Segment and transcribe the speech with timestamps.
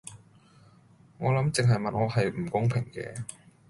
[1.19, 3.23] 我諗淨係問我係唔公平嘅